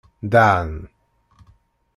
[0.31, 0.73] Dɛan.